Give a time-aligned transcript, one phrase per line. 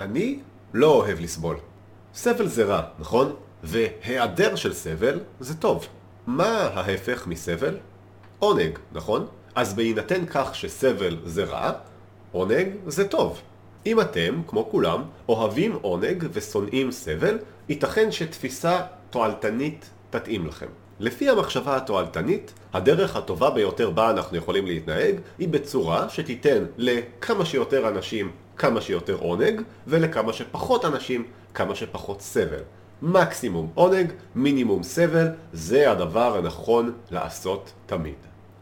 [0.00, 0.38] אני
[0.74, 1.56] לא אוהב לסבול.
[2.14, 3.34] סבל זה רע, נכון?
[3.62, 5.86] והיעדר של סבל זה טוב.
[6.26, 7.76] מה ההפך מסבל?
[8.38, 9.26] עונג, נכון?
[9.54, 11.72] אז בהינתן כך שסבל זה רע,
[12.32, 13.40] עונג זה טוב.
[13.86, 17.38] אם אתם, כמו כולם, אוהבים עונג ושונאים סבל,
[17.68, 18.80] ייתכן שתפיסה
[19.10, 20.66] תועלתנית תתאים לכם.
[21.00, 27.88] לפי המחשבה התועלתנית, הדרך הטובה ביותר בה אנחנו יכולים להתנהג היא בצורה שתיתן לכמה שיותר
[27.88, 28.30] אנשים
[28.60, 31.24] כמה שיותר עונג, ולכמה שפחות אנשים
[31.54, 32.62] כמה שפחות סבל.
[33.02, 38.14] מקסימום עונג, מינימום סבל, זה הדבר הנכון לעשות תמיד.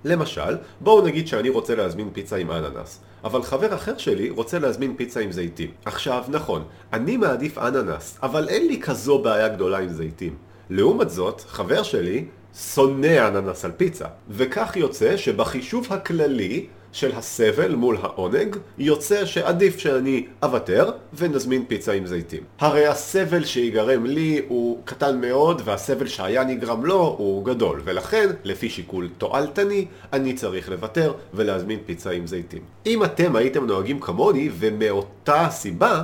[0.04, 4.94] למשל, בואו נגיד שאני רוצה להזמין פיצה עם אננס, אבל חבר אחר שלי רוצה להזמין
[4.96, 5.70] פיצה עם זיתים.
[5.84, 10.36] עכשיו, נכון, אני מעדיף אננס, אבל אין לי כזו בעיה גדולה עם זיתים.
[10.70, 12.24] לעומת זאת, חבר שלי
[12.54, 20.26] שונא אננס על פיצה, וכך יוצא שבחישוב הכללי של הסבל מול העונג, יוצא שעדיף שאני
[20.42, 22.42] אוותר ונזמין פיצה עם זיתים.
[22.58, 28.70] הרי הסבל שיגרם לי הוא קטן מאוד והסבל שהיה נגרם לו הוא גדול, ולכן, לפי
[28.70, 32.62] שיקול תועלתני, אני צריך לוותר ולהזמין פיצה עם זיתים.
[32.86, 36.02] אם אתם הייתם נוהגים כמוני ומאותה סיבה,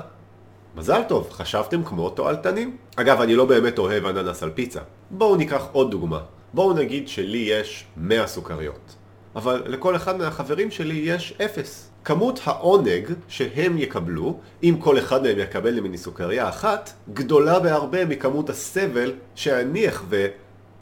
[0.76, 2.76] מזל טוב, חשבתם כמו תועלתנים.
[2.96, 4.80] אגב, אני לא באמת אוהב אננס על פיצה.
[5.10, 6.20] בואו ניקח עוד דוגמה.
[6.54, 8.94] בואו נגיד שלי יש 100 סוכריות.
[9.36, 11.90] אבל לכל אחד מהחברים שלי יש אפס.
[12.04, 18.50] כמות העונג שהם יקבלו, אם כל אחד מהם יקבל ממני סוכריה אחת, גדולה בהרבה מכמות
[18.50, 20.26] הסבל שאני אחווה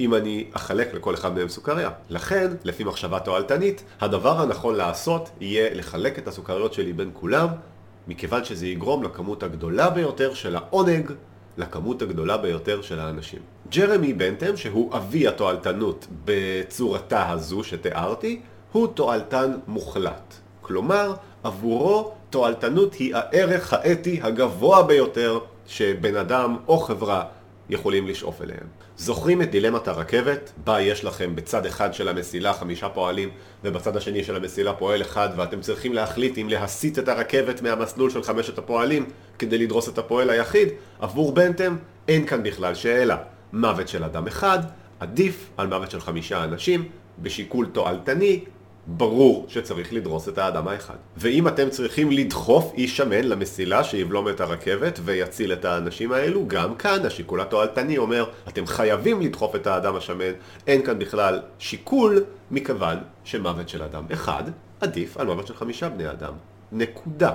[0.00, 1.91] אם אני אחלק לכל אחד מהם סוכריה.
[2.11, 7.48] לכן, לפי מחשבה תועלתנית, הדבר הנכון לעשות יהיה לחלק את הסוכריות שלי בין כולם,
[8.09, 11.12] מכיוון שזה יגרום לכמות הגדולה ביותר של העונג
[11.58, 13.41] לכמות הגדולה ביותר של האנשים.
[13.69, 18.41] ג'רמי בנטם, שהוא אבי התועלתנות בצורתה הזו שתיארתי,
[18.72, 20.34] הוא תועלתן מוחלט.
[20.61, 27.25] כלומר, עבורו תועלתנות היא הערך האתי הגבוה ביותר שבן אדם או חברה
[27.73, 28.67] יכולים לשאוף אליהם.
[28.97, 30.53] זוכרים את דילמת הרכבת?
[30.65, 33.28] בה יש לכם בצד אחד של המסילה חמישה פועלים
[33.65, 38.22] ובצד השני של המסילה פועל אחד ואתם צריכים להחליט אם להסיט את הרכבת מהמסלול של
[38.22, 39.06] חמשת הפועלים
[39.38, 40.69] כדי לדרוס את הפועל היחיד,
[41.00, 41.77] עבור בנטם
[42.09, 43.16] אין כאן בכלל שאלה.
[43.53, 44.59] מוות של אדם אחד
[45.00, 46.88] עדיף על מוות של חמישה אנשים
[47.19, 48.44] בשיקול תועלתני
[48.87, 50.94] ברור שצריך לדרוס את האדם האחד.
[51.16, 56.75] ואם אתם צריכים לדחוף איש שמן למסילה שיבלום את הרכבת ויציל את האנשים האלו, גם
[56.75, 60.32] כאן השיקול התועלתני אומר, אתם חייבים לדחוף את האדם השמן,
[60.66, 64.44] אין כאן בכלל שיקול, מכיוון שמוות של אדם אחד
[64.81, 66.32] עדיף על מוות של חמישה בני אדם.
[66.72, 67.31] נקודה.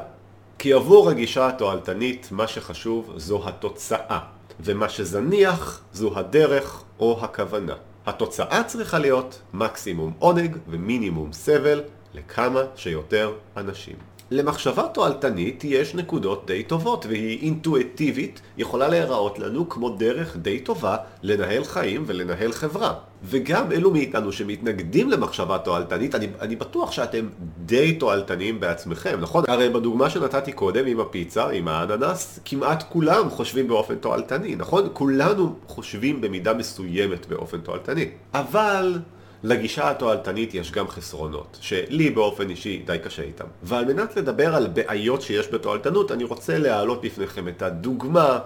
[0.60, 4.20] כי עבור הגישה התועלתנית, מה שחשוב זו התוצאה,
[4.60, 7.76] ומה שזניח זו הדרך או הכוונה.
[8.08, 13.96] התוצאה צריכה להיות מקסימום עונג ומינימום סבל לכמה שיותר אנשים.
[14.32, 20.98] למחשבה תועלתנית יש נקודות די טובות והיא אינטואיטיבית, יכולה להיראות לנו כמו דרך די טובה
[21.24, 22.94] לנהל חיים ולנהל חברה.
[23.24, 27.28] וגם אלו מאיתנו שמתנגדים למחשבה תועלתנית, אני, אני בטוח שאתם
[27.66, 29.44] די תועלתניים בעצמכם, נכון?
[29.48, 34.90] הרי בדוגמה שנתתי קודם עם הפיצה, עם האננס, כמעט כולם חושבים באופן תועלתני, נכון?
[34.94, 38.10] כולנו חושבים במידה מסוימת באופן תועלתני.
[38.34, 39.00] אבל...
[39.44, 43.46] לגישה התועלתנית יש גם חסרונות, שלי באופן אישי די קשה איתם.
[43.64, 48.40] ועל מנת לדבר על בעיות שיש בתועלתנות, אני רוצה להעלות בפניכם את הדוגמה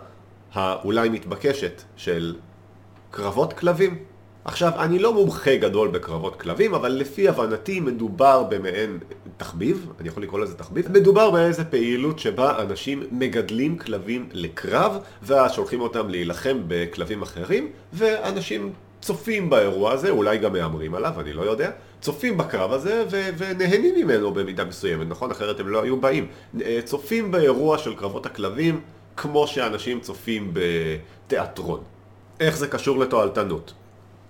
[0.54, 2.36] האולי מתבקשת של
[3.12, 4.11] קרבות כלבים.
[4.46, 8.98] עכשיו, אני לא מומחה גדול בקרבות כלבים, אבל לפי הבנתי מדובר במעין
[9.38, 15.52] תחביב, אני יכול לקרוא לזה תחביב, מדובר באיזה פעילות שבה אנשים מגדלים כלבים לקרב, ואז
[15.52, 21.42] שולחים אותם להילחם בכלבים אחרים, ואנשים צופים באירוע הזה, אולי גם מהמרים עליו, אני לא
[21.42, 25.32] יודע, צופים בקרב הזה ו- ונהנים ממנו במידה מסוימת, נכון?
[25.32, 26.28] אחרת הם לא היו באים.
[26.62, 28.82] אה, צופים באירוע של קרבות הכלבים
[29.18, 31.80] כמו שאנשים צופים בתיאטרון.
[32.40, 33.74] איך זה קשור לתועלתנות?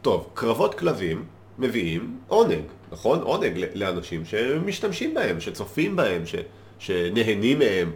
[0.02, 1.24] טוב, קרבות כלבים
[1.60, 3.20] מביאים עונג, נכון?
[3.22, 6.36] עונג לאנשים שמשתמשים בהם, שצופים בהם, ש-
[6.80, 7.92] שנהנים מהם.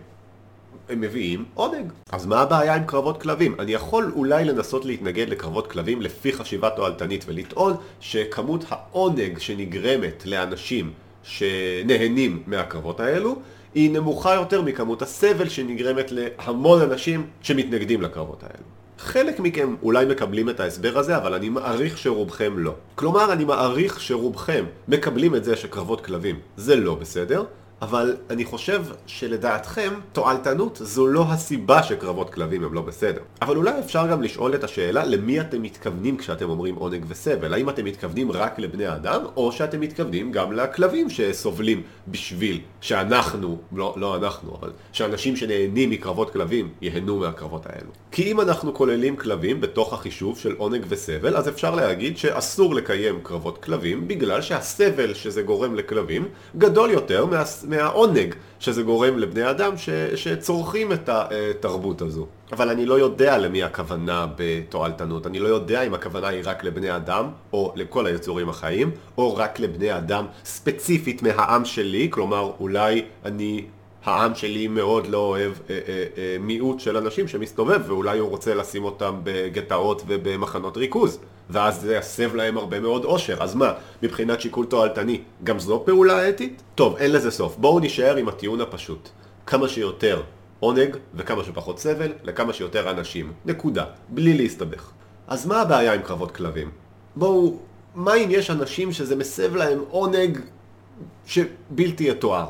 [0.89, 1.91] הם מביאים עונג.
[2.11, 3.55] אז מה הבעיה עם קרבות כלבים?
[3.59, 10.91] אני יכול אולי לנסות להתנגד לקרבות כלבים לפי חשיבה תועלתנית ולטעון שכמות העונג שנגרמת לאנשים
[11.23, 13.35] שנהנים מהקרבות האלו
[13.75, 18.63] היא נמוכה יותר מכמות הסבל שנגרמת להמון אנשים שמתנגדים לקרבות האלו.
[18.99, 22.73] חלק מכם אולי מקבלים את ההסבר הזה, אבל אני מעריך שרובכם לא.
[22.95, 27.43] כלומר, אני מעריך שרובכם מקבלים את זה שקרבות כלבים זה לא בסדר,
[27.81, 33.21] אבל אני חושב שלדעתכם, תועלתנות זו לא הסיבה שקרבות כלבים הם לא בסדר.
[33.41, 37.53] אבל אולי אפשר גם לשאול את השאלה למי אתם מתכוונים כשאתם אומרים עונג וסבל.
[37.53, 43.93] האם אתם מתכוונים רק לבני אדם, או שאתם מתכוונים גם לכלבים שסובלים בשביל שאנחנו, לא,
[43.97, 47.91] לא אנחנו, אבל שאנשים שנהנים מקרבות כלבים ייהנו מהקרבות האלו.
[48.11, 53.19] כי אם אנחנו כוללים כלבים בתוך החישוב של עונג וסבל, אז אפשר להגיד שאסור לקיים
[53.23, 56.27] קרבות כלבים בגלל שהסבל שזה גורם לכלבים
[56.57, 57.43] גדול יותר מה...
[57.67, 62.27] מהעונג שזה גורם לבני אדם ש, שצורכים את התרבות הזו.
[62.51, 66.95] אבל אני לא יודע למי הכוונה בתועלתנות, אני לא יודע אם הכוונה היא רק לבני
[66.95, 73.65] אדם, או לכל היצורים החיים, או רק לבני אדם ספציפית מהעם שלי, כלומר אולי אני
[74.05, 78.55] העם שלי מאוד לא אוהב אה, אה, אה, מיעוט של אנשים שמסתובב ואולי הוא רוצה
[78.55, 81.19] לשים אותם בגטאות ובמחנות ריכוז
[81.49, 86.29] ואז זה יסב להם הרבה מאוד אושר אז מה, מבחינת שיקול תועלתני גם זו פעולה
[86.29, 86.61] אתית?
[86.75, 89.09] טוב, אין לזה סוף בואו נשאר עם הטיעון הפשוט
[89.45, 90.21] כמה שיותר
[90.59, 94.91] עונג וכמה שפחות סבל לכמה שיותר אנשים נקודה, בלי להסתבך
[95.27, 96.71] אז מה הבעיה עם קרבות כלבים?
[97.15, 97.57] בואו,
[97.95, 100.39] מה אם יש אנשים שזה מסב להם עונג
[101.25, 102.47] שבלתי יתואר?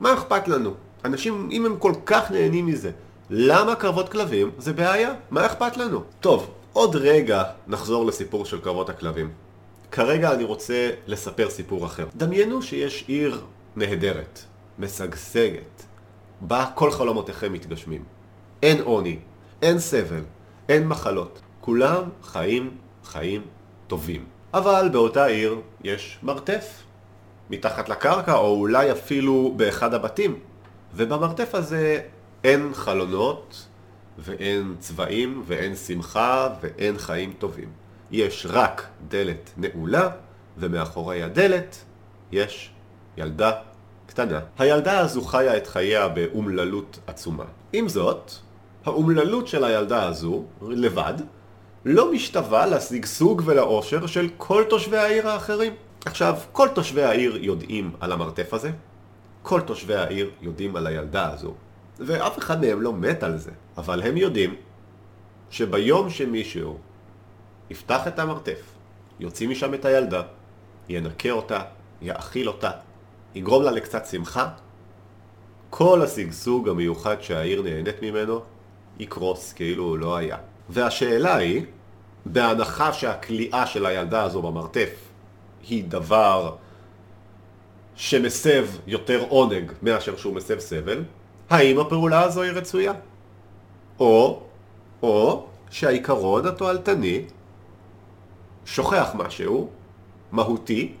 [0.00, 0.74] מה אכפת לנו?
[1.04, 2.90] אנשים, אם הם כל כך נהנים מזה,
[3.30, 5.14] למה קרבות כלבים זה בעיה?
[5.30, 6.02] מה אכפת לנו?
[6.20, 9.30] טוב, עוד רגע נחזור לסיפור של קרבות הכלבים.
[9.90, 12.06] כרגע אני רוצה לספר סיפור אחר.
[12.16, 13.40] דמיינו שיש עיר
[13.76, 14.40] נהדרת,
[14.78, 15.84] משגשגת,
[16.40, 18.04] בה כל חלומותיכם מתגשמים.
[18.62, 19.18] אין עוני,
[19.62, 20.22] אין סבל,
[20.68, 21.40] אין מחלות.
[21.60, 23.42] כולם חיים חיים
[23.86, 24.24] טובים.
[24.54, 26.82] אבל באותה עיר יש מרתף.
[27.50, 30.38] מתחת לקרקע, או אולי אפילו באחד הבתים.
[30.94, 32.00] ובמרתף הזה
[32.44, 33.66] אין חלונות,
[34.18, 37.68] ואין צבעים, ואין שמחה, ואין חיים טובים.
[38.10, 40.10] יש רק דלת נעולה,
[40.58, 41.84] ומאחורי הדלת
[42.32, 42.70] יש
[43.16, 43.52] ילדה
[44.06, 44.40] קטנה.
[44.58, 47.44] הילדה הזו חיה את חייה באומללות עצומה.
[47.72, 48.32] עם זאת,
[48.84, 51.14] האומללות של הילדה הזו, לבד,
[51.84, 55.72] לא משתווה לשגשוג ולאושר של כל תושבי העיר האחרים.
[56.04, 58.70] עכשיו, כל תושבי העיר יודעים על המרתף הזה,
[59.42, 61.54] כל תושבי העיר יודעים על הילדה הזו,
[62.00, 64.54] ואף אחד מהם לא מת על זה, אבל הם יודעים
[65.50, 66.78] שביום שמישהו
[67.70, 68.62] יפתח את המרתף,
[69.20, 70.22] יוציא משם את הילדה,
[70.88, 71.60] ינקה אותה,
[72.02, 72.70] יאכיל אותה,
[73.34, 74.48] יגרום לה לקצת שמחה,
[75.70, 78.40] כל השגשוג המיוחד שהעיר נהנית ממנו
[78.98, 80.36] יקרוס כאילו הוא לא היה.
[80.68, 81.64] והשאלה היא,
[82.26, 84.90] בהנחה שהכליאה של הילדה הזו במרתף
[85.68, 86.56] היא דבר
[87.94, 91.02] שמסב יותר עונג מאשר שהוא מסב סבל,
[91.50, 92.92] האם הפעולה הזו היא רצויה?
[94.00, 94.42] או,
[95.02, 97.24] או שהעיקרון התועלתני
[98.64, 99.70] שוכח משהו
[100.32, 100.92] מהותי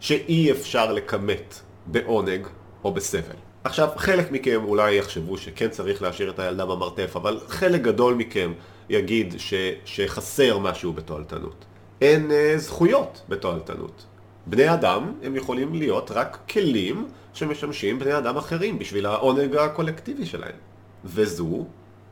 [0.00, 2.46] שאי אפשר לכמת בעונג
[2.84, 3.36] או בסבל.
[3.64, 8.52] עכשיו, חלק מכם אולי יחשבו שכן צריך להשאיר את הילדה במרתף, אבל חלק גדול מכם
[8.88, 9.54] יגיד ש,
[9.84, 11.64] שחסר משהו בתועלתנות.
[12.00, 14.06] אין אה, זכויות בתועלתנות.
[14.46, 20.56] בני אדם הם יכולים להיות רק כלים שמשמשים בני אדם אחרים בשביל העונג הקולקטיבי שלהם.
[21.04, 21.64] וזו,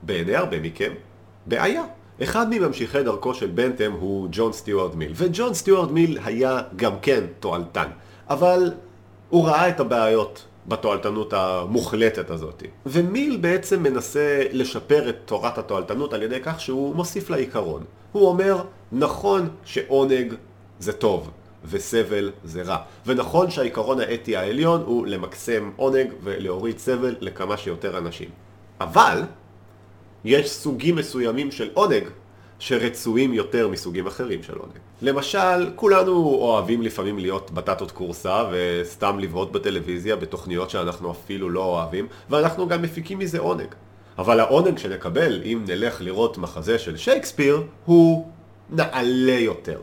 [0.03, 0.93] בעיני הרבה מכם,
[1.47, 1.83] בעיה.
[2.23, 7.25] אחד מממשיכי דרכו של בנטם הוא ג'ון סטיוארט מיל, וג'ון סטיוארט מיל היה גם כן
[7.41, 7.89] תועלתן,
[8.29, 8.73] אבל
[9.29, 12.63] הוא ראה את הבעיות בתועלתנות המוחלטת הזאת.
[12.87, 17.85] ומיל בעצם מנסה לשפר את תורת התועלתנות על ידי כך שהוא מוסיף לה עיקרון.
[18.13, 20.35] הוא אומר, נכון שעונג
[20.79, 21.31] זה טוב,
[21.65, 22.77] וסבל זה רע.
[23.07, 28.29] ונכון שהעיקרון האתי העליון הוא למקסם עונג ולהוריד סבל לכמה שיותר אנשים.
[28.81, 29.23] אבל
[30.25, 32.05] יש סוגים מסוימים של עונג
[32.59, 34.73] שרצויים יותר מסוגים אחרים של עונג.
[35.03, 42.07] למשל, כולנו אוהבים לפעמים להיות בטטות קורסה וסתם לבהות בטלוויזיה בתוכניות שאנחנו אפילו לא אוהבים,
[42.31, 43.75] ואנחנו גם מפיקים מזה עונג.
[44.19, 48.29] אבל העונג שנקבל אם נלך לראות מחזה של שייקספיר הוא
[48.71, 49.81] נעלה יותר.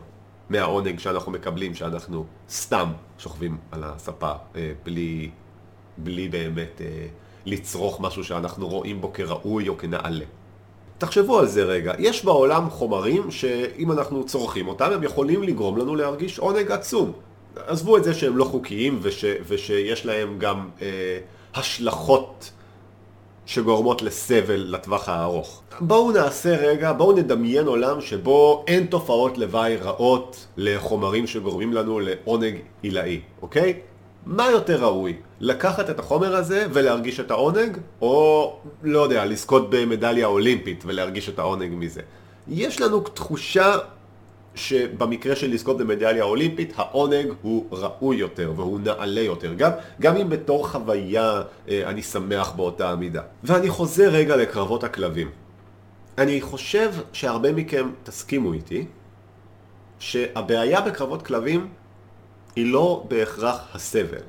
[0.50, 2.88] מהעונג שאנחנו מקבלים, שאנחנו סתם
[3.18, 5.30] שוכבים על הספה אה, בלי,
[5.98, 7.06] בלי באמת אה,
[7.46, 10.24] לצרוך משהו שאנחנו רואים בו כראוי או כנעלה.
[10.98, 15.96] תחשבו על זה רגע, יש בעולם חומרים שאם אנחנו צורכים אותם הם יכולים לגרום לנו
[15.96, 17.12] להרגיש עונג עצום.
[17.56, 21.18] עזבו את זה שהם לא חוקיים וש, ושיש להם גם אה,
[21.54, 22.50] השלכות
[23.46, 25.62] שגורמות לסבל לטווח הארוך.
[25.80, 32.54] בואו נעשה רגע, בואו נדמיין עולם שבו אין תופעות לוואי רעות לחומרים שגורמים לנו לעונג
[32.82, 33.74] עילאי, אוקיי?
[34.26, 35.16] מה יותר ראוי?
[35.40, 41.38] לקחת את החומר הזה ולהרגיש את העונג, או לא יודע, לזכות במדליה אולימפית ולהרגיש את
[41.38, 42.00] העונג מזה?
[42.48, 43.74] יש לנו תחושה
[44.56, 49.70] שבמקרה של לזכות במדליה האולימפית, העונג הוא ראוי יותר והוא נעלה יותר, גם,
[50.00, 53.22] גם אם בתור חוויה אה, אני שמח באותה המידה.
[53.44, 55.30] ואני חוזר רגע לקרבות הכלבים.
[56.18, 58.86] אני חושב שהרבה מכם תסכימו איתי
[59.98, 61.68] שהבעיה בקרבות כלבים
[62.56, 64.22] היא לא בהכרח הסבל.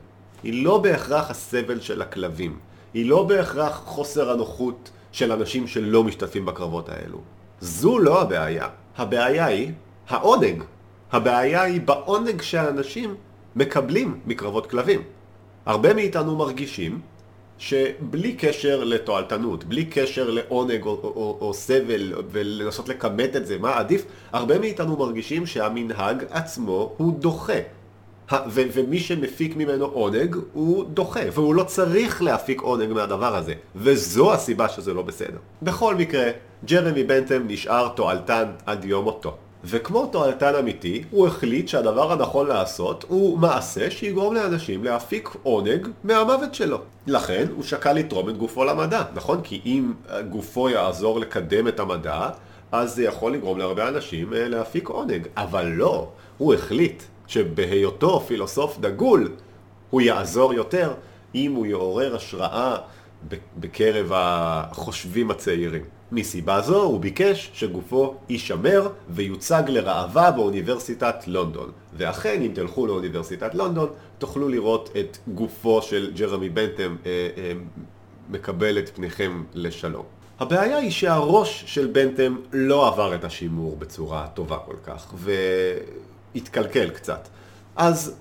[0.43, 2.59] היא לא בהכרח הסבל של הכלבים.
[2.93, 7.21] היא לא בהכרח חוסר הנוחות של אנשים שלא משתתפים בקרבות האלו.
[7.61, 8.67] זו לא הבעיה.
[8.97, 9.71] הבעיה היא
[10.09, 10.63] העונג.
[11.11, 13.15] הבעיה היא בעונג שהאנשים
[13.55, 15.01] מקבלים מקרבות כלבים.
[15.65, 16.99] הרבה מאיתנו מרגישים
[17.57, 23.57] שבלי קשר לתועלתנות, בלי קשר לעונג או, או, או, או סבל ולנסות לכמת את זה,
[23.57, 27.59] מה עדיף, הרבה מאיתנו מרגישים שהמנהג עצמו הוא דוחה.
[28.31, 34.33] ו- ומי שמפיק ממנו עונג הוא דוחה, והוא לא צריך להפיק עונג מהדבר הזה, וזו
[34.33, 35.37] הסיבה שזה לא בסדר.
[35.61, 36.23] בכל מקרה,
[36.65, 39.37] ג'רמי בנטם נשאר תועלתן עד יום מותו.
[39.63, 46.55] וכמו תועלתן אמיתי, הוא החליט שהדבר הנכון לעשות הוא מעשה שיגרום לאנשים להפיק עונג מהמוות
[46.55, 46.77] שלו.
[47.07, 49.41] לכן הוא שקל לתרום את גופו למדע, נכון?
[49.43, 49.93] כי אם
[50.29, 52.29] גופו יעזור לקדם את המדע,
[52.71, 55.27] אז זה יכול לגרום להרבה אנשים אה, להפיק עונג.
[55.37, 59.31] אבל לא, הוא החליט שבהיותו פילוסוף דגול,
[59.89, 60.93] הוא יעזור יותר
[61.35, 62.75] אם הוא יעורר השראה
[63.57, 65.96] בקרב החושבים הצעירים.
[66.11, 71.71] מסיבה זו הוא ביקש שגופו יישמר ויוצג לראווה באוניברסיטת לונדון.
[71.93, 77.51] ואכן, אם תלכו לאוניברסיטת לונדון, תוכלו לראות את גופו של ג'רמי בנטם אה, אה,
[78.29, 80.05] מקבל את פניכם לשלום.
[80.39, 85.13] הבעיה היא שהראש של בנטם לא עבר את השימור בצורה טובה כל כך,
[86.33, 87.27] והתקלקל קצת.
[87.75, 88.15] אז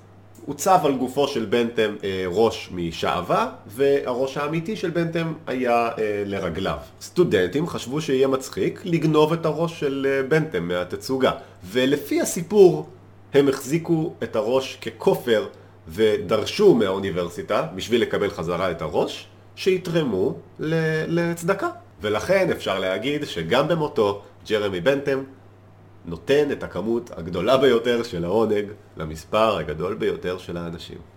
[0.46, 6.76] הוצב על גופו של בנטם אה, ראש משעווה, והראש האמיתי של בנטם היה אה, לרגליו.
[7.00, 11.32] סטודנטים חשבו שיהיה מצחיק לגנוב את הראש של אה, בנטם מהתצוגה,
[11.64, 12.88] ולפי הסיפור
[13.34, 15.46] הם החזיקו את הראש ככופר
[15.88, 19.26] ודרשו מהאוניברסיטה, בשביל לקבל חזרה את הראש,
[19.56, 20.34] שיתרמו
[21.08, 21.68] לצדקה.
[22.00, 25.22] ולכן אפשר להגיד שגם במותו ג'רמי בנטם
[26.06, 28.64] נותן את הכמות הגדולה ביותר של העונג
[28.96, 31.15] למספר הגדול ביותר של האנשים.